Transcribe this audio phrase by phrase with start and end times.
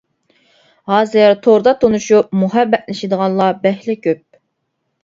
[0.91, 4.27] ھازىر توردا تونۇشۇپ مۇھەببەتلىشىدىغانلار بەكلا كۆپ.